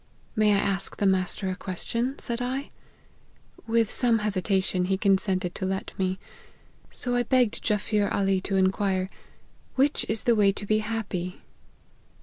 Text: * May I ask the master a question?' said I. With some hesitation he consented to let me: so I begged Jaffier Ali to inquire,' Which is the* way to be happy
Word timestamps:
* 0.21 0.35
May 0.35 0.55
I 0.55 0.57
ask 0.57 0.97
the 0.97 1.05
master 1.05 1.51
a 1.51 1.55
question?' 1.55 2.15
said 2.17 2.41
I. 2.41 2.69
With 3.67 3.91
some 3.91 4.17
hesitation 4.17 4.85
he 4.85 4.97
consented 4.97 5.53
to 5.53 5.65
let 5.67 5.93
me: 5.99 6.17
so 6.89 7.13
I 7.15 7.21
begged 7.21 7.61
Jaffier 7.63 8.11
Ali 8.11 8.41
to 8.41 8.55
inquire,' 8.55 9.11
Which 9.75 10.03
is 10.09 10.23
the* 10.23 10.33
way 10.33 10.53
to 10.53 10.65
be 10.65 10.79
happy 10.79 11.43